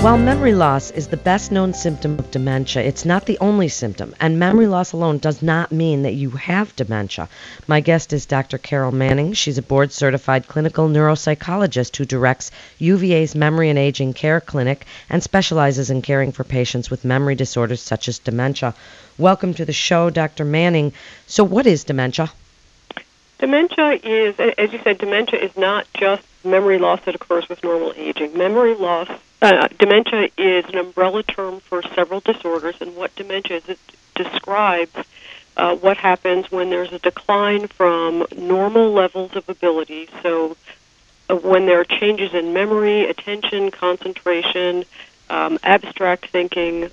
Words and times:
While 0.00 0.16
memory 0.16 0.54
loss 0.54 0.92
is 0.92 1.08
the 1.08 1.16
best 1.16 1.50
known 1.50 1.74
symptom 1.74 2.20
of 2.20 2.30
dementia, 2.30 2.84
it's 2.84 3.04
not 3.04 3.26
the 3.26 3.36
only 3.40 3.66
symptom, 3.66 4.14
and 4.20 4.38
memory 4.38 4.68
loss 4.68 4.92
alone 4.92 5.18
does 5.18 5.42
not 5.42 5.72
mean 5.72 6.02
that 6.02 6.14
you 6.14 6.30
have 6.30 6.74
dementia. 6.76 7.28
My 7.66 7.80
guest 7.80 8.12
is 8.12 8.24
Dr. 8.24 8.58
Carol 8.58 8.92
Manning. 8.92 9.32
She's 9.32 9.58
a 9.58 9.62
board 9.62 9.90
certified 9.90 10.46
clinical 10.46 10.88
neuropsychologist 10.88 11.96
who 11.96 12.04
directs 12.04 12.52
UVA's 12.78 13.34
Memory 13.34 13.70
and 13.70 13.78
Aging 13.78 14.12
Care 14.12 14.40
Clinic 14.40 14.86
and 15.10 15.20
specializes 15.20 15.90
in 15.90 16.00
caring 16.00 16.30
for 16.30 16.44
patients 16.44 16.90
with 16.90 17.04
memory 17.04 17.34
disorders 17.34 17.82
such 17.82 18.06
as 18.06 18.20
dementia. 18.20 18.76
Welcome 19.18 19.52
to 19.54 19.64
the 19.64 19.72
show, 19.72 20.10
Dr. 20.10 20.44
Manning. 20.44 20.92
So, 21.26 21.42
what 21.42 21.66
is 21.66 21.82
dementia? 21.82 22.30
Dementia 23.40 23.98
is, 24.04 24.38
as 24.38 24.72
you 24.72 24.78
said, 24.84 24.98
dementia 24.98 25.40
is 25.40 25.56
not 25.56 25.88
just 25.92 26.22
memory 26.44 26.78
loss 26.78 27.00
that 27.04 27.16
occurs 27.16 27.48
with 27.48 27.64
normal 27.64 27.92
aging. 27.96 28.38
Memory 28.38 28.76
loss 28.76 29.08
uh, 29.40 29.68
dementia 29.78 30.28
is 30.36 30.64
an 30.66 30.78
umbrella 30.78 31.22
term 31.22 31.60
for 31.60 31.82
several 31.82 32.20
disorders, 32.20 32.76
and 32.80 32.96
what 32.96 33.14
dementia 33.14 33.58
is, 33.58 33.68
it 33.68 33.78
describes 34.14 34.96
uh, 35.56 35.76
what 35.76 35.96
happens 35.96 36.50
when 36.50 36.70
there's 36.70 36.92
a 36.92 36.98
decline 36.98 37.66
from 37.68 38.26
normal 38.36 38.92
levels 38.92 39.34
of 39.36 39.48
ability. 39.48 40.08
So, 40.22 40.56
uh, 41.28 41.36
when 41.36 41.66
there 41.66 41.80
are 41.80 41.84
changes 41.84 42.34
in 42.34 42.52
memory, 42.52 43.04
attention, 43.04 43.70
concentration, 43.70 44.84
um, 45.30 45.58
abstract 45.62 46.28
thinking, 46.28 46.90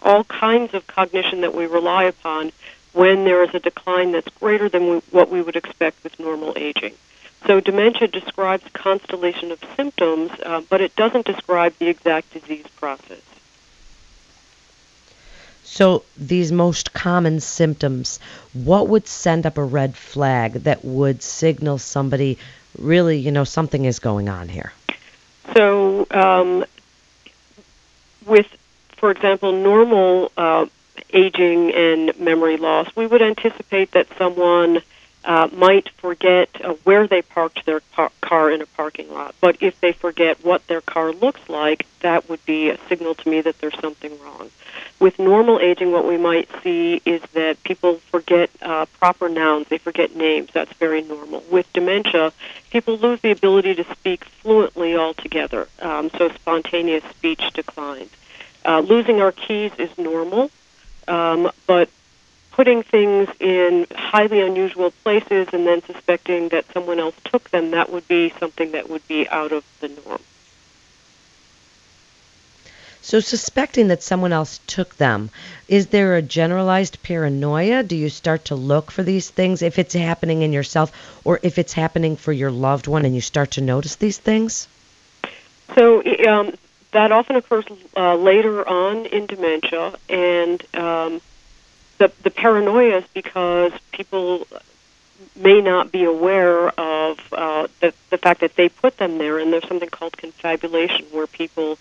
all 0.00 0.24
kinds 0.24 0.74
of 0.74 0.86
cognition 0.86 1.40
that 1.40 1.54
we 1.54 1.66
rely 1.66 2.04
upon, 2.04 2.52
when 2.92 3.24
there 3.24 3.42
is 3.42 3.54
a 3.54 3.58
decline 3.58 4.12
that's 4.12 4.28
greater 4.38 4.68
than 4.68 4.88
we, 4.88 4.96
what 5.10 5.30
we 5.30 5.42
would 5.42 5.56
expect 5.56 6.02
with 6.04 6.18
normal 6.20 6.52
aging. 6.56 6.94
So 7.46 7.60
dementia 7.60 8.08
describes 8.08 8.64
a 8.66 8.70
constellation 8.70 9.52
of 9.52 9.62
symptoms, 9.76 10.30
uh, 10.44 10.62
but 10.68 10.80
it 10.80 10.96
doesn't 10.96 11.26
describe 11.26 11.74
the 11.78 11.88
exact 11.88 12.32
disease 12.32 12.66
process. 12.76 13.20
So 15.62 16.04
these 16.16 16.52
most 16.52 16.94
common 16.94 17.40
symptoms, 17.40 18.20
what 18.52 18.88
would 18.88 19.06
send 19.06 19.44
up 19.44 19.58
a 19.58 19.64
red 19.64 19.96
flag 19.96 20.52
that 20.64 20.84
would 20.84 21.22
signal 21.22 21.78
somebody 21.78 22.38
really, 22.78 23.18
you 23.18 23.30
know, 23.30 23.44
something 23.44 23.84
is 23.84 23.98
going 23.98 24.28
on 24.28 24.48
here? 24.48 24.72
So 25.52 26.06
um, 26.10 26.64
with, 28.24 28.46
for 28.96 29.10
example, 29.10 29.52
normal 29.52 30.32
uh, 30.36 30.66
aging 31.12 31.72
and 31.74 32.18
memory 32.18 32.56
loss, 32.56 32.94
we 32.96 33.06
would 33.06 33.22
anticipate 33.22 33.90
that 33.92 34.06
someone 34.16 34.80
uh, 35.24 35.48
might 35.52 35.88
forget 35.90 36.48
uh, 36.62 36.74
where 36.84 37.06
they 37.06 37.22
parked 37.22 37.64
their 37.64 37.80
par- 37.80 38.12
car 38.20 38.50
in 38.50 38.60
a 38.60 38.66
parking 38.66 39.12
lot. 39.12 39.34
But 39.40 39.56
if 39.60 39.80
they 39.80 39.92
forget 39.92 40.44
what 40.44 40.66
their 40.66 40.80
car 40.80 41.12
looks 41.12 41.48
like, 41.48 41.86
that 42.00 42.28
would 42.28 42.44
be 42.44 42.68
a 42.68 42.78
signal 42.88 43.14
to 43.14 43.28
me 43.28 43.40
that 43.40 43.58
there's 43.60 43.78
something 43.80 44.12
wrong. 44.22 44.50
With 45.00 45.18
normal 45.18 45.60
aging, 45.60 45.92
what 45.92 46.06
we 46.06 46.16
might 46.16 46.48
see 46.62 47.00
is 47.04 47.22
that 47.32 47.62
people 47.64 47.96
forget 48.10 48.50
uh, 48.62 48.86
proper 48.98 49.28
nouns, 49.28 49.68
they 49.68 49.78
forget 49.78 50.14
names. 50.14 50.50
That's 50.52 50.72
very 50.74 51.02
normal. 51.02 51.42
With 51.50 51.72
dementia, 51.72 52.32
people 52.70 52.98
lose 52.98 53.20
the 53.20 53.30
ability 53.30 53.74
to 53.76 53.84
speak 53.92 54.24
fluently 54.24 54.94
altogether, 54.96 55.68
um, 55.80 56.10
so 56.10 56.28
spontaneous 56.30 57.04
speech 57.04 57.42
declines. 57.54 58.10
Uh, 58.64 58.80
losing 58.80 59.20
our 59.20 59.32
keys 59.32 59.72
is 59.78 59.96
normal, 59.98 60.50
um, 61.08 61.50
but 61.66 61.88
putting 62.54 62.84
things 62.84 63.28
in 63.40 63.84
highly 63.96 64.40
unusual 64.40 64.92
places 65.02 65.48
and 65.52 65.66
then 65.66 65.82
suspecting 65.82 66.50
that 66.50 66.64
someone 66.72 67.00
else 67.00 67.16
took 67.24 67.50
them, 67.50 67.72
that 67.72 67.90
would 67.90 68.06
be 68.06 68.32
something 68.38 68.70
that 68.70 68.88
would 68.88 69.06
be 69.08 69.28
out 69.28 69.50
of 69.50 69.64
the 69.80 69.88
norm. 69.88 70.20
So, 73.02 73.18
suspecting 73.18 73.88
that 73.88 74.04
someone 74.04 74.32
else 74.32 74.60
took 74.68 74.96
them, 74.96 75.30
is 75.66 75.88
there 75.88 76.14
a 76.14 76.22
generalized 76.22 77.02
paranoia? 77.02 77.82
Do 77.82 77.96
you 77.96 78.08
start 78.08 78.46
to 78.46 78.54
look 78.54 78.92
for 78.92 79.02
these 79.02 79.28
things 79.28 79.60
if 79.60 79.78
it's 79.78 79.94
happening 79.94 80.42
in 80.42 80.52
yourself 80.52 81.20
or 81.24 81.40
if 81.42 81.58
it's 81.58 81.72
happening 81.72 82.16
for 82.16 82.32
your 82.32 82.52
loved 82.52 82.86
one 82.86 83.04
and 83.04 83.14
you 83.14 83.20
start 83.20 83.50
to 83.52 83.60
notice 83.60 83.96
these 83.96 84.18
things? 84.18 84.68
So, 85.74 86.02
um, 86.28 86.54
that 86.92 87.10
often 87.10 87.34
occurs 87.34 87.64
uh, 87.96 88.14
later 88.14 88.66
on 88.66 89.06
in 89.06 89.26
dementia, 89.26 89.92
and 90.08 90.62
um, 90.74 91.20
the 91.98 92.12
the 92.22 92.30
paranoia 92.30 92.98
is 92.98 93.04
because 93.12 93.72
people 93.92 94.46
may 95.36 95.60
not 95.60 95.92
be 95.92 96.04
aware 96.04 96.68
of 96.68 97.18
uh, 97.32 97.66
the 97.80 97.94
the 98.10 98.18
fact 98.18 98.40
that 98.40 98.56
they 98.56 98.68
put 98.68 98.98
them 98.98 99.18
there, 99.18 99.38
and 99.38 99.52
there's 99.52 99.66
something 99.68 99.88
called 99.88 100.16
confabulation 100.16 101.06
where 101.12 101.26
people 101.26 101.78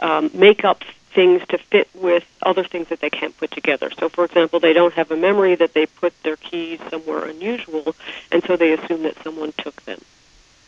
um, 0.00 0.30
make 0.34 0.64
up 0.64 0.82
things 1.14 1.42
to 1.48 1.58
fit 1.58 1.88
with 1.94 2.24
other 2.42 2.64
things 2.64 2.88
that 2.88 3.00
they 3.00 3.10
can't 3.10 3.36
put 3.38 3.50
together. 3.52 3.90
So, 3.98 4.08
for 4.08 4.24
example, 4.24 4.58
they 4.58 4.72
don't 4.72 4.94
have 4.94 5.12
a 5.12 5.16
memory 5.16 5.54
that 5.54 5.72
they 5.72 5.86
put 5.86 6.12
their 6.24 6.36
keys 6.36 6.80
somewhere 6.90 7.24
unusual, 7.24 7.94
and 8.32 8.42
so 8.44 8.56
they 8.56 8.72
assume 8.72 9.04
that 9.04 9.22
someone 9.22 9.52
took 9.52 9.80
them. 9.84 10.00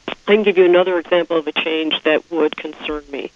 I 0.09 0.35
can 0.35 0.43
give 0.43 0.59
you 0.59 0.65
another 0.65 0.99
example 0.99 1.37
of 1.37 1.47
a 1.47 1.53
change 1.53 2.03
that 2.05 2.31
would 2.31 2.57
concern 2.57 3.05
me 3.11 3.31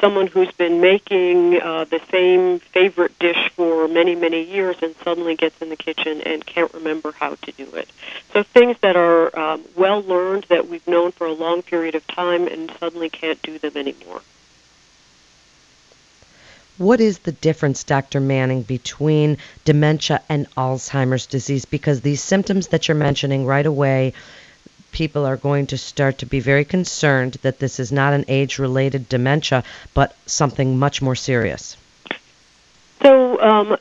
someone 0.00 0.26
who's 0.26 0.50
been 0.52 0.80
making 0.80 1.60
uh, 1.60 1.84
the 1.84 2.00
same 2.10 2.58
favorite 2.58 3.18
dish 3.18 3.50
for 3.54 3.88
many, 3.88 4.14
many 4.14 4.42
years 4.42 4.76
and 4.82 4.94
suddenly 5.02 5.36
gets 5.36 5.60
in 5.62 5.68
the 5.68 5.76
kitchen 5.76 6.20
and 6.22 6.44
can't 6.44 6.72
remember 6.74 7.12
how 7.12 7.34
to 7.34 7.52
do 7.52 7.68
it. 7.74 7.88
So 8.32 8.42
things 8.42 8.76
that 8.80 8.96
are 8.96 9.36
um, 9.38 9.62
well 9.76 10.02
learned 10.02 10.44
that 10.44 10.68
we've 10.68 10.86
known 10.86 11.12
for 11.12 11.26
a 11.26 11.32
long 11.32 11.62
period 11.62 11.94
of 11.94 12.06
time 12.06 12.46
and 12.46 12.70
suddenly 12.78 13.08
can't 13.08 13.40
do 13.42 13.58
them 13.58 13.76
anymore. 13.76 14.22
What 16.78 17.00
is 17.00 17.20
the 17.20 17.32
difference, 17.32 17.84
Dr. 17.84 18.20
Manning, 18.20 18.60
between 18.60 19.38
dementia 19.64 20.20
and 20.28 20.46
Alzheimer's 20.56 21.26
disease? 21.26 21.64
Because 21.64 22.02
these 22.02 22.22
symptoms 22.22 22.68
that 22.68 22.86
you're 22.86 22.96
mentioning 22.96 23.46
right 23.46 23.64
away 23.64 24.12
people 24.96 25.26
are 25.26 25.36
going 25.36 25.66
to 25.66 25.76
start 25.76 26.16
to 26.16 26.24
be 26.24 26.40
very 26.40 26.64
concerned 26.64 27.34
that 27.42 27.58
this 27.58 27.78
is 27.78 27.92
not 27.92 28.14
an 28.14 28.24
age 28.28 28.58
related 28.58 29.06
dementia, 29.10 29.62
but 29.92 30.16
something 30.24 30.78
much 30.78 31.02
more 31.02 31.14
serious. 31.14 31.76
So, 33.02 33.38
um, 33.42 33.76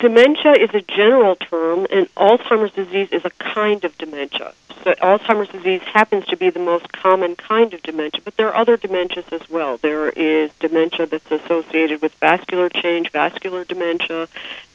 dementia 0.00 0.52
is 0.52 0.70
a 0.74 0.80
general 0.80 1.36
term, 1.36 1.86
and 1.90 2.12
Alzheimer's 2.16 2.72
disease 2.72 3.08
is 3.12 3.24
a 3.24 3.30
kind 3.30 3.84
of 3.84 3.96
dementia. 3.98 4.52
So, 4.82 4.94
Alzheimer's 4.94 5.50
disease 5.50 5.82
happens 5.82 6.24
to 6.26 6.36
be 6.38 6.48
the 6.48 6.58
most 6.58 6.90
common 6.90 7.36
kind 7.36 7.74
of 7.74 7.82
dementia, 7.82 8.22
but 8.24 8.36
there 8.36 8.48
are 8.48 8.56
other 8.56 8.78
dementias 8.78 9.30
as 9.30 9.48
well. 9.50 9.76
There 9.76 10.08
is 10.08 10.50
dementia 10.58 11.04
that's 11.06 11.30
associated 11.30 12.00
with 12.00 12.14
vascular 12.14 12.70
change, 12.70 13.10
vascular 13.10 13.64
dementia. 13.64 14.26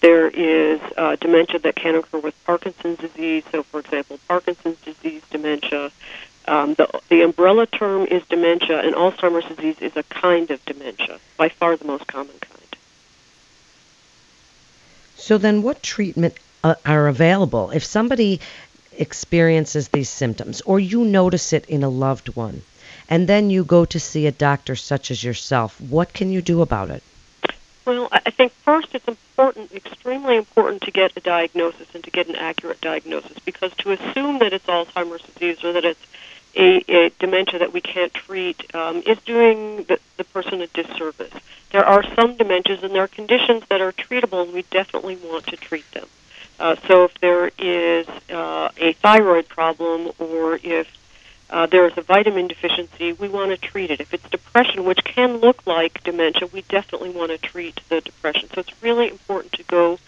There 0.01 0.27
is 0.27 0.79
uh, 0.95 1.15
dementia 1.15 1.59
that 1.59 1.75
can 1.75 1.95
occur 1.95 2.19
with 2.19 2.35
Parkinson's 2.45 2.99
disease. 2.99 3.43
So, 3.51 3.63
for 3.63 3.79
example, 3.79 4.19
Parkinson's 4.27 4.79
disease 4.81 5.23
dementia. 5.31 5.91
Um, 6.47 6.75
the, 6.75 6.87
the 7.09 7.23
umbrella 7.23 7.65
term 7.65 8.05
is 8.05 8.23
dementia, 8.27 8.79
and 8.81 8.93
Alzheimer's 8.93 9.45
disease 9.55 9.79
is 9.81 9.97
a 9.97 10.03
kind 10.03 10.51
of 10.51 10.63
dementia, 10.65 11.19
by 11.37 11.49
far 11.49 11.75
the 11.75 11.85
most 11.85 12.05
common 12.05 12.35
kind. 12.39 12.54
So, 15.17 15.37
then 15.37 15.61
what 15.61 15.81
treatment 15.81 16.35
uh, 16.63 16.75
are 16.85 17.07
available 17.07 17.71
if 17.71 17.83
somebody 17.83 18.41
experiences 18.97 19.89
these 19.89 20.09
symptoms 20.09 20.61
or 20.61 20.79
you 20.79 21.03
notice 21.03 21.53
it 21.53 21.65
in 21.65 21.83
a 21.83 21.89
loved 21.89 22.35
one 22.35 22.61
and 23.09 23.27
then 23.27 23.49
you 23.49 23.63
go 23.63 23.85
to 23.85 23.99
see 23.99 24.25
a 24.25 24.31
doctor 24.31 24.75
such 24.75 25.11
as 25.11 25.23
yourself? 25.23 25.79
What 25.79 26.13
can 26.13 26.31
you 26.31 26.41
do 26.41 26.61
about 26.61 26.89
it? 26.89 27.03
Well, 27.85 28.09
I 28.11 28.31
think 28.31 28.51
first 28.51 28.95
it's 28.95 29.07
important, 29.07 29.71
extremely 29.71 30.37
important 30.37 30.81
to 30.83 30.91
get 30.91 31.15
a 31.15 31.19
diagnosis 31.19 31.87
and 31.93 32.03
to 32.03 32.09
get 32.09 32.27
an 32.27 32.35
accurate 32.35 32.81
diagnosis 32.81 33.37
because 33.45 33.75
to 33.77 33.91
assume 33.91 34.39
that 34.39 34.53
it's 34.53 34.65
Alzheimer's 34.65 35.21
disease 35.21 35.63
or 35.63 35.73
that 35.73 35.85
it's 35.85 35.99
a, 36.55 36.83
a 36.87 37.09
dementia 37.19 37.59
that 37.59 37.73
we 37.73 37.81
can't 37.81 38.13
treat 38.13 38.73
um, 38.73 39.03
is 39.05 39.19
doing 39.19 39.83
the, 39.83 39.99
the 40.17 40.23
person 40.23 40.61
a 40.61 40.67
disservice. 40.67 41.33
There 41.71 41.85
are 41.85 42.03
some 42.15 42.37
dementias 42.37 42.81
and 42.81 42.95
there 42.95 43.03
are 43.03 43.07
conditions 43.07 43.63
that 43.69 43.81
are 43.81 43.91
treatable 43.91 44.34
definitely 44.79 45.15
want 45.29 45.45
to 45.47 45.55
treat 45.55 45.89
them. 45.91 46.07
Uh, 46.59 46.75
so 46.87 47.05
if 47.05 47.13
there 47.21 47.47
is 47.57 48.07
uh, 48.29 48.69
a 48.77 48.93
thyroid 49.03 49.47
problem 49.47 50.11
or 50.19 50.59
if 50.63 50.87
uh, 51.49 51.65
there 51.67 51.85
is 51.85 51.93
a 51.97 52.01
vitamin 52.01 52.47
deficiency, 52.47 53.13
we 53.13 53.29
want 53.29 53.51
to 53.51 53.57
treat 53.57 53.89
it. 53.91 53.99
If 54.01 54.13
it's 54.13 54.27
depression, 54.29 54.83
which 54.83 55.01
can 55.03 55.37
look 55.37 55.65
like 55.65 56.03
dementia, 56.03 56.47
we 56.51 56.61
definitely 56.63 57.11
want 57.11 57.31
to 57.31 57.37
treat 57.37 57.79
the 57.89 58.01
depression. 58.01 58.49
So 58.53 58.61
it's 58.61 58.83
really 58.83 59.09
important 59.09 59.53
to 59.53 59.63
go 59.63 59.99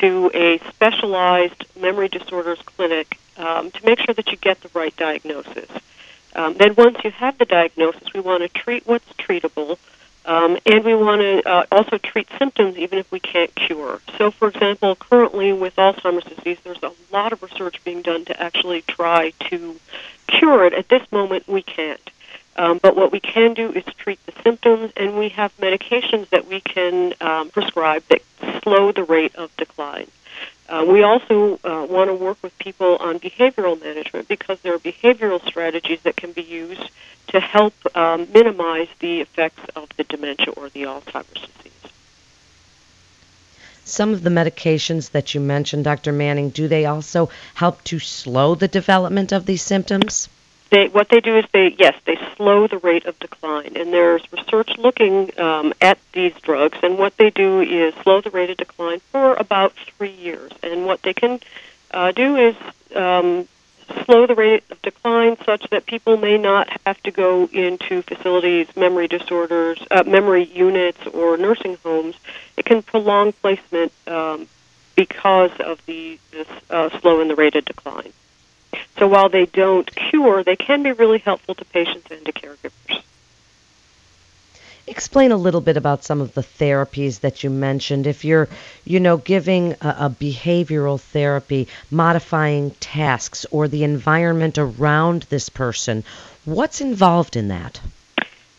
to 0.00 0.30
a 0.34 0.58
specialized 0.70 1.64
memory 1.78 2.08
disorders 2.08 2.60
clinic 2.62 3.18
um, 3.36 3.70
to 3.70 3.84
make 3.84 3.98
sure 4.00 4.14
that 4.14 4.28
you 4.32 4.38
get 4.38 4.60
the 4.62 4.70
right 4.74 4.96
diagnosis. 4.96 5.70
Um, 6.34 6.54
then 6.54 6.74
once 6.74 6.98
you 7.04 7.10
have 7.10 7.38
the 7.38 7.44
diagnosis, 7.44 8.12
we 8.14 8.20
want 8.20 8.42
to 8.42 8.48
treat 8.48 8.86
what's 8.86 9.10
treatable, 9.14 9.78
um, 10.26 10.58
and 10.66 10.84
we 10.84 10.94
want 10.94 11.20
to 11.20 11.48
uh, 11.48 11.64
also 11.70 11.98
treat 11.98 12.28
symptoms 12.38 12.76
even 12.76 12.98
if 12.98 13.10
we 13.12 13.20
can't 13.20 13.54
cure. 13.54 14.00
So, 14.18 14.30
for 14.30 14.48
example, 14.48 14.96
currently 14.96 15.52
with 15.52 15.76
Alzheimer's 15.76 16.24
disease, 16.24 16.58
there's 16.64 16.82
a 16.82 16.92
lot 17.12 17.32
of 17.32 17.42
research 17.42 17.82
being 17.84 18.02
done 18.02 18.24
to 18.26 18.42
actually 18.42 18.82
try 18.82 19.30
to 19.48 19.76
cure 20.26 20.66
it. 20.66 20.72
At 20.72 20.88
this 20.88 21.10
moment, 21.12 21.46
we 21.46 21.62
can't. 21.62 22.10
Um, 22.56 22.80
but 22.82 22.96
what 22.96 23.12
we 23.12 23.20
can 23.20 23.54
do 23.54 23.70
is 23.70 23.84
treat 23.84 24.18
the 24.26 24.32
symptoms, 24.42 24.92
and 24.96 25.16
we 25.16 25.28
have 25.30 25.56
medications 25.58 26.28
that 26.30 26.46
we 26.46 26.60
can 26.60 27.14
um, 27.20 27.50
prescribe 27.50 28.02
that 28.08 28.22
slow 28.62 28.92
the 28.92 29.04
rate 29.04 29.34
of 29.36 29.56
decline. 29.56 30.08
Uh, 30.68 30.84
we 30.88 31.02
also 31.02 31.60
uh, 31.64 31.86
want 31.88 32.10
to 32.10 32.14
work 32.14 32.38
with 32.42 32.56
people 32.58 32.96
on 32.96 33.20
behavioral 33.20 33.80
management 33.80 34.26
because 34.26 34.60
there 34.62 34.74
are 34.74 34.78
behavioral 34.78 35.44
strategies 35.46 36.00
that 36.02 36.16
can 36.16 36.32
be 36.32 36.42
used 36.42 36.90
to 37.28 37.40
help 37.40 37.74
um, 37.96 38.26
minimize 38.32 38.88
the 38.98 39.20
effects 39.20 39.62
of 39.76 39.88
the 39.96 40.04
dementia 40.04 40.52
or 40.56 40.68
the 40.68 40.82
Alzheimer's 40.82 41.46
disease. 41.56 41.72
Some 43.84 44.12
of 44.12 44.24
the 44.24 44.30
medications 44.30 45.12
that 45.12 45.34
you 45.34 45.40
mentioned, 45.40 45.84
Dr. 45.84 46.12
Manning, 46.12 46.50
do 46.50 46.66
they 46.66 46.86
also 46.86 47.30
help 47.54 47.84
to 47.84 48.00
slow 48.00 48.56
the 48.56 48.66
development 48.66 49.30
of 49.30 49.46
these 49.46 49.62
symptoms? 49.62 50.28
They, 50.70 50.88
what 50.88 51.08
they 51.10 51.20
do 51.20 51.36
is 51.36 51.44
they 51.52 51.68
yes 51.78 51.94
they 52.06 52.18
slow 52.36 52.66
the 52.66 52.78
rate 52.78 53.06
of 53.06 53.18
decline 53.20 53.76
and 53.76 53.92
there's 53.92 54.22
research 54.32 54.76
looking 54.78 55.30
um, 55.38 55.72
at 55.80 55.98
these 56.12 56.34
drugs 56.42 56.78
and 56.82 56.98
what 56.98 57.16
they 57.18 57.30
do 57.30 57.60
is 57.60 57.94
slow 58.02 58.20
the 58.20 58.30
rate 58.30 58.50
of 58.50 58.56
decline 58.56 59.00
for 59.12 59.34
about 59.34 59.74
three 59.74 60.10
years 60.10 60.50
and 60.64 60.84
what 60.84 61.02
they 61.02 61.14
can 61.14 61.38
uh, 61.92 62.10
do 62.10 62.36
is 62.36 62.56
um, 62.96 63.46
slow 64.04 64.26
the 64.26 64.34
rate 64.34 64.64
of 64.70 64.80
decline 64.82 65.36
such 65.44 65.68
that 65.70 65.86
people 65.86 66.16
may 66.16 66.36
not 66.36 66.68
have 66.84 67.00
to 67.04 67.10
go 67.10 67.48
into 67.52 68.02
facilities, 68.02 68.66
memory 68.76 69.08
disorders, 69.08 69.78
uh, 69.90 70.02
memory 70.04 70.44
units, 70.44 71.06
or 71.08 71.36
nursing 71.36 71.76
homes. 71.82 72.16
It 72.56 72.64
can 72.64 72.82
prolong 72.82 73.32
placement 73.32 73.92
um, 74.06 74.48
because 74.94 75.52
of 75.60 75.84
the 75.86 76.18
this 76.32 76.48
uh, 76.70 76.90
slow 77.00 77.20
in 77.20 77.28
the 77.28 77.36
rate 77.36 77.54
of 77.54 77.64
decline. 77.64 78.12
So 78.98 79.06
while 79.06 79.28
they 79.28 79.46
don't 79.46 79.90
cure, 79.94 80.42
they 80.42 80.56
can 80.56 80.82
be 80.82 80.92
really 80.92 81.18
helpful 81.18 81.54
to 81.54 81.64
patients 81.66 82.10
and 82.10 82.24
to 82.24 82.32
caregivers. 82.32 83.02
Explain 84.88 85.32
a 85.32 85.36
little 85.36 85.60
bit 85.60 85.76
about 85.76 86.04
some 86.04 86.20
of 86.20 86.34
the 86.34 86.42
therapies 86.42 87.20
that 87.20 87.42
you 87.42 87.50
mentioned. 87.50 88.06
If 88.06 88.24
you're, 88.24 88.48
you 88.84 89.00
know, 89.00 89.16
giving 89.16 89.72
a, 89.80 89.96
a 90.00 90.10
behavioral 90.10 91.00
therapy, 91.00 91.66
modifying 91.90 92.70
tasks, 92.72 93.44
or 93.50 93.66
the 93.66 93.82
environment 93.82 94.58
around 94.58 95.22
this 95.24 95.48
person, 95.48 96.04
what's 96.44 96.80
involved 96.80 97.34
in 97.34 97.48
that? 97.48 97.80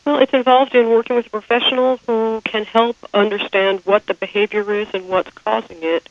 Well, 0.05 0.19
it's 0.19 0.33
involved 0.33 0.75
in 0.75 0.89
working 0.89 1.15
with 1.15 1.27
a 1.27 1.29
professional 1.29 1.97
who 2.05 2.41
can 2.43 2.65
help 2.65 2.97
understand 3.13 3.81
what 3.85 4.05
the 4.05 4.13
behavior 4.13 4.73
is 4.73 4.87
and 4.93 5.07
what's 5.07 5.31
causing 5.31 5.79
it 5.81 6.07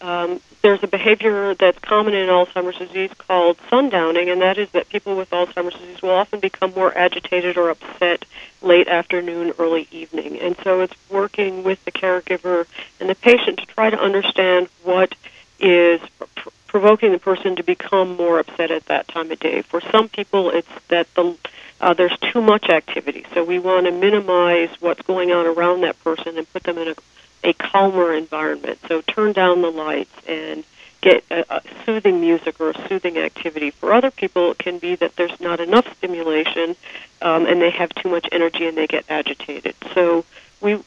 um, 0.00 0.40
there's 0.62 0.82
a 0.82 0.86
behavior 0.86 1.54
that's 1.54 1.78
common 1.78 2.14
in 2.14 2.28
Alzheimer's 2.28 2.76
disease 2.76 3.10
called 3.16 3.56
sundowning, 3.70 4.30
and 4.30 4.42
that 4.42 4.58
is 4.58 4.70
that 4.70 4.88
people 4.88 5.16
with 5.16 5.30
Alzheimer's 5.30 5.74
disease 5.74 6.02
will 6.02 6.10
often 6.10 6.40
become 6.40 6.72
more 6.74 6.96
agitated 6.96 7.56
or 7.56 7.70
upset 7.70 8.24
late 8.60 8.88
afternoon, 8.88 9.52
early 9.58 9.88
evening. 9.90 10.38
And 10.38 10.56
so 10.62 10.80
it's 10.80 10.94
working 11.08 11.62
with 11.62 11.82
the 11.84 11.92
caregiver 11.92 12.66
and 13.00 13.08
the 13.08 13.14
patient 13.14 13.58
to 13.60 13.66
try 13.66 13.88
to 13.90 13.98
understand 13.98 14.68
what 14.82 15.14
is 15.58 16.00
pr- 16.34 16.50
provoking 16.66 17.12
the 17.12 17.18
person 17.18 17.56
to 17.56 17.62
become 17.62 18.16
more 18.16 18.38
upset 18.38 18.70
at 18.70 18.86
that 18.86 19.08
time 19.08 19.30
of 19.30 19.40
day. 19.40 19.62
For 19.62 19.80
some 19.80 20.08
people, 20.08 20.50
it's 20.50 20.68
that 20.88 21.12
the 21.14 21.36
uh, 21.80 21.94
there's 21.94 22.16
too 22.18 22.42
much 22.42 22.68
activity, 22.68 23.24
so 23.32 23.42
we 23.42 23.58
want 23.58 23.86
to 23.86 23.92
minimize 23.92 24.68
what's 24.80 25.00
going 25.00 25.32
on 25.32 25.46
around 25.46 25.80
that 25.80 25.98
person 26.04 26.36
and 26.36 26.52
put 26.52 26.62
them 26.64 26.76
in 26.76 26.88
a 26.88 26.94
a 27.42 27.52
calmer 27.52 28.12
environment. 28.12 28.78
So 28.88 29.00
turn 29.02 29.32
down 29.32 29.62
the 29.62 29.70
lights 29.70 30.14
and 30.26 30.64
get 31.00 31.24
a, 31.30 31.56
a 31.56 31.62
soothing 31.84 32.20
music 32.20 32.60
or 32.60 32.70
a 32.70 32.88
soothing 32.88 33.18
activity. 33.18 33.70
For 33.70 33.92
other 33.92 34.10
people, 34.10 34.52
it 34.52 34.58
can 34.58 34.78
be 34.78 34.94
that 34.96 35.16
there's 35.16 35.40
not 35.40 35.60
enough 35.60 35.96
stimulation 35.96 36.76
um, 37.22 37.46
and 37.46 37.60
they 37.60 37.70
have 37.70 37.90
too 37.90 38.08
much 38.08 38.28
energy 38.32 38.66
and 38.66 38.76
they 38.76 38.86
get 38.86 39.04
agitated. 39.08 39.74
So 39.94 40.24
we, 40.60 40.78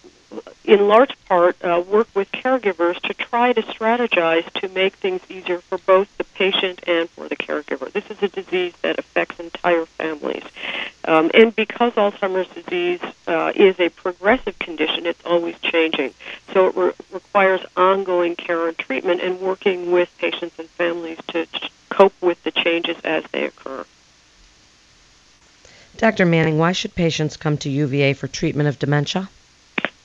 in 0.64 0.88
large 0.88 1.16
part, 1.26 1.58
uh, 1.64 1.84
work 1.86 2.08
with 2.14 2.32
caregivers 2.32 3.00
to 3.02 3.14
try 3.14 3.54
to 3.54 3.62
strategize 3.62 4.52
to 4.54 4.70
make 4.70 4.96
things 4.96 5.22
easier 5.30 5.60
for 5.60 5.78
both 5.80 6.16
the 6.18 6.24
patient 6.24 6.84
and 6.88 7.10
for 7.10 7.28
the 7.28 7.36
caregiver. 7.36 7.92
This 7.92 8.10
is 8.10 8.22
a 8.22 8.28
disease 8.28 8.74
that 8.82 9.00
affects 9.00 9.40
entire 9.40 9.86
families. 9.86 10.44
Um, 11.06 11.32
and 11.34 11.54
because 11.56 11.94
Alzheimer's 11.94 12.48
disease 12.50 13.02
uh, 13.28 13.52
is 13.56 13.78
a 13.80 13.90
progressive 13.90 14.58
condition, 14.60 15.06
it's 15.06 15.24
always 15.26 15.60
changing. 15.60 16.14
So 16.54 16.68
it 16.68 16.76
re- 16.76 16.92
requires 17.12 17.62
ongoing 17.76 18.36
care 18.36 18.68
and 18.70 18.78
treatment 18.78 19.22
and 19.22 19.42
working 19.42 19.92
with 19.92 20.10
patients 20.18 20.58
and 20.60 20.70
families 20.70 21.20
to 21.30 21.46
cope 21.90 22.14
with 22.22 22.42
the 22.44 22.52
changes 22.52 22.98
as 23.04 23.24
they 23.32 23.46
occur. 23.46 23.86
Dr. 25.98 26.26
Manning, 26.26 26.58
why 26.58 26.72
should 26.72 26.96
patients 26.96 27.38
come 27.38 27.58
to 27.60 27.70
UVA 27.70 28.14
for 28.14 28.28
treatment 28.28 28.70
of 28.70 28.80
dementia? 28.80 29.30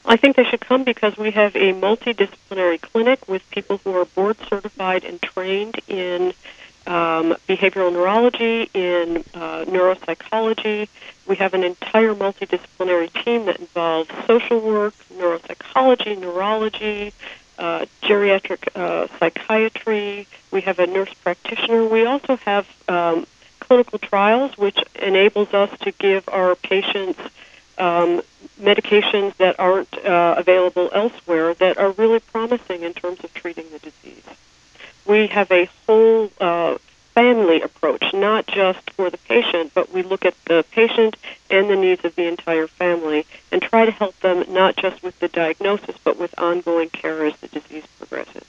I 0.04 0.16
think 0.16 0.36
they 0.36 0.44
should 0.44 0.60
come 0.60 0.84
because 0.84 1.16
we 1.16 1.30
have 1.32 1.54
a 1.54 1.72
multidisciplinary 1.74 2.80
clinic 2.80 3.28
with 3.28 3.48
people 3.50 3.78
who 3.84 3.94
are 3.96 4.04
board 4.04 4.36
certified 4.48 5.04
and 5.04 5.20
trained 5.20 5.80
in 5.86 6.32
um, 6.88 7.36
behavioral 7.46 7.92
neurology, 7.92 8.70
in 8.72 9.18
uh, 9.34 9.64
neuropsychology. 9.66 10.88
We 11.26 11.36
have 11.36 11.52
an 11.52 11.62
entire 11.62 12.14
multidisciplinary 12.14 13.12
team 13.24 13.44
that 13.46 13.60
involves 13.60 14.10
social 14.26 14.60
work, 14.60 14.94
neuropsychology, 15.14 16.18
neurology, 16.18 17.12
uh, 17.58 17.84
geriatric 18.02 18.68
uh, 18.74 19.08
psychiatry. 19.18 20.26
We 20.50 20.62
have 20.62 20.78
a 20.78 20.86
nurse 20.86 21.12
practitioner. 21.12 21.84
We 21.84 22.06
also 22.06 22.36
have 22.36 22.66
um, 22.88 23.26
clinical 23.60 23.98
trials, 23.98 24.56
which 24.56 24.78
enables 24.94 25.52
us 25.52 25.70
to 25.80 25.92
give 25.92 26.26
our 26.28 26.54
patients 26.54 27.20
um, 27.76 28.22
medications 28.60 29.36
that 29.36 29.60
aren't 29.60 29.92
uh, 30.04 30.36
available 30.38 30.88
elsewhere 30.92 31.54
that 31.54 31.76
are 31.76 31.90
really 31.92 32.18
promising 32.18 32.82
in 32.82 32.94
terms 32.94 33.22
of 33.22 33.32
treating 33.34 33.66
the 33.70 33.78
disease 33.78 34.24
we 35.08 35.26
have 35.28 35.50
a 35.50 35.68
whole 35.86 36.30
uh, 36.40 36.76
family 37.14 37.62
approach, 37.62 38.04
not 38.14 38.46
just 38.46 38.90
for 38.92 39.10
the 39.10 39.18
patient, 39.18 39.72
but 39.74 39.90
we 39.90 40.02
look 40.02 40.24
at 40.24 40.34
the 40.44 40.64
patient 40.70 41.16
and 41.50 41.68
the 41.68 41.74
needs 41.74 42.04
of 42.04 42.14
the 42.14 42.28
entire 42.28 42.68
family 42.68 43.26
and 43.50 43.60
try 43.60 43.84
to 43.86 43.90
help 43.90 44.18
them 44.20 44.44
not 44.48 44.76
just 44.76 45.02
with 45.02 45.18
the 45.18 45.26
diagnosis, 45.26 45.96
but 46.04 46.16
with 46.16 46.32
ongoing 46.38 46.88
care 46.90 47.24
as 47.26 47.36
the 47.38 47.48
disease 47.48 47.84
progresses. 47.98 48.44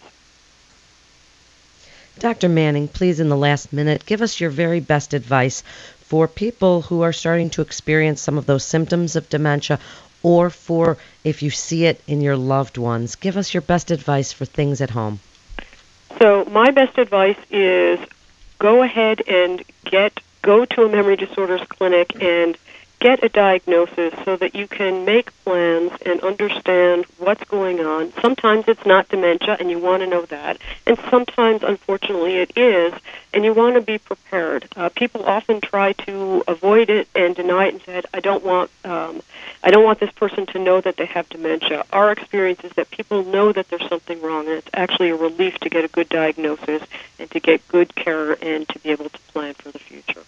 Dr. 2.20 2.50
Manning, 2.50 2.90
please, 2.90 3.22
in 3.22 3.30
the 3.30 3.38
last 3.38 3.72
minute, 3.72 4.06
give 4.06 4.22
us 4.22 4.42
your 4.42 4.50
very 4.50 4.82
best 4.82 5.14
advice 5.14 5.64
for 6.02 6.28
people 6.28 6.82
who 6.82 7.02
are 7.02 7.14
starting 7.14 7.50
to 7.52 7.62
experience 7.62 8.22
some 8.22 8.38
of 8.38 8.46
those 8.46 8.66
symptoms 8.66 9.16
of 9.16 9.30
dementia 9.30 9.80
or 10.22 10.50
for 10.50 10.98
if 11.24 11.42
you 11.42 11.50
see 11.50 11.86
it 11.86 12.02
in 12.08 12.20
your 12.20 12.36
loved 12.36 12.78
ones. 12.78 13.16
Give 13.16 13.38
us 13.38 13.54
your 13.54 13.62
best 13.62 13.90
advice 13.90 14.34
for 14.34 14.44
things 14.44 14.82
at 14.82 14.90
home. 14.90 15.22
So 16.18 16.46
my 16.46 16.72
best 16.72 16.98
advice 16.98 17.38
is 17.52 18.00
go 18.58 18.84
ahead 18.84 19.22
and 19.28 19.64
get 19.86 20.20
go 20.42 20.66
to 20.66 20.84
a 20.84 20.90
memory 20.90 21.16
disorders 21.16 21.62
clinic 21.70 22.22
and 22.22 22.58
get 23.00 23.24
a 23.24 23.30
diagnosis 23.30 24.14
so 24.26 24.36
that 24.36 24.54
you 24.54 24.68
can 24.68 25.06
make 25.06 25.32
plans 25.44 25.92
and 26.06 26.20
understand 26.22 27.06
what's 27.18 27.44
going 27.46 27.80
on. 27.80 28.12
Sometimes 28.22 28.66
it's 28.68 28.86
not 28.86 29.08
dementia 29.08 29.56
and 29.60 29.72
you 29.72 29.80
want 29.80 30.04
to 30.04 30.08
know 30.08 30.24
that, 30.24 30.58
and 30.86 31.00
sometimes 31.10 31.64
unfortunately 31.64 32.38
it 32.38 32.52
is, 32.58 32.94
and 33.34 33.46
you 33.46 33.54
want 33.54 33.76
to 33.76 33.82
be 33.82 33.98
prepared. 33.98 34.68
Uh, 34.76 34.90
people 34.90 35.24
often 35.26 35.62
try 35.62 35.94
to 35.94 36.44
avoid 36.48 36.90
it 36.90 37.08
and 37.16 37.36
deny 37.36 37.68
it 37.68 37.74
and 37.76 37.84
say, 37.84 38.02
"I 38.14 38.20
don't 38.20 38.44
want, 38.44 38.70
um, 38.84 39.22
I 39.64 39.72
don't 39.72 39.84
want 39.84 40.00
this 40.00 40.12
person 40.12 40.46
to 40.48 40.60
know 40.60 40.82
that 40.82 40.98
they 40.98 41.06
have 41.06 41.30
dementia." 41.30 41.86
Our 41.94 42.12
experience 42.12 42.64
is 42.64 42.74
that 42.74 42.92
people 42.92 43.24
know 43.24 43.54
that 43.54 43.70
there's 43.70 43.88
something 43.88 44.22
wrong, 44.22 44.48
and 44.48 44.56
it's 44.56 44.70
actually 44.74 45.10
a 45.10 45.16
relief 45.16 45.58
to 45.60 45.70
get 45.70 45.86
a 45.86 45.88
good 45.88 46.10
diagnosis 46.10 46.84
and 47.18 47.32
to 47.32 47.40
get 47.40 47.66
good 47.70 47.96
care 47.96 48.38
and 48.44 48.68
to 48.70 48.80
be 48.80 48.90
able 48.90 49.10
to 49.10 49.20
plan 49.32 49.54
for 49.54 49.72
the 49.72 49.80
future 49.80 50.24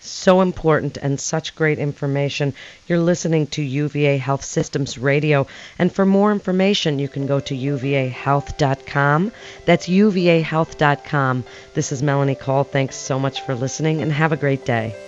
so 0.00 0.40
important 0.40 0.96
and 0.96 1.18
such 1.20 1.54
great 1.54 1.78
information. 1.78 2.54
You're 2.86 2.98
listening 2.98 3.46
to 3.48 3.62
UVA 3.62 4.18
Health 4.18 4.44
Systems 4.44 4.98
Radio. 4.98 5.46
And 5.78 5.92
for 5.92 6.06
more 6.06 6.32
information, 6.32 6.98
you 6.98 7.08
can 7.08 7.26
go 7.26 7.40
to 7.40 7.54
uvahealth.com. 7.54 9.32
That's 9.64 9.88
uvahealth.com. 9.88 11.44
This 11.74 11.92
is 11.92 12.02
Melanie 12.02 12.34
Cole. 12.34 12.64
Thanks 12.64 12.96
so 12.96 13.18
much 13.18 13.40
for 13.42 13.54
listening 13.54 14.02
and 14.02 14.12
have 14.12 14.32
a 14.32 14.36
great 14.36 14.64
day. 14.64 15.07